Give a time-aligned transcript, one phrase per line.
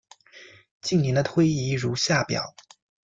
[0.81, 2.55] 近年的推移如下表。